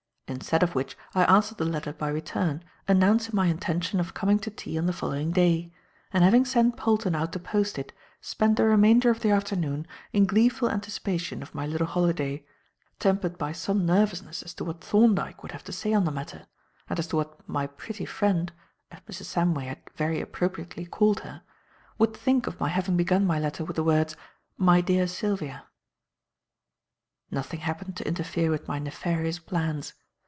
[0.33, 4.49] Instead of which I answered the letter by return, announcing my intention of coming to
[4.49, 5.73] tea on the following day;
[6.13, 7.91] and having sent Polton out to post it,
[8.21, 12.45] spent the remainder of the afternoon in gleeful anticipation of my little holiday,
[12.97, 16.47] tempered by some nervousness as to what Thorndyke would have to say on the matter,
[16.89, 18.53] and as to what "my pretty friend,"
[18.89, 19.25] as Mrs.
[19.35, 21.41] Samway had very appropriately called her,
[21.97, 24.15] would think of my having begun my letter with the words,
[24.57, 25.65] "My dear Sylvia."
[27.29, 29.93] Nothing happened to interfere with my nefarious plans.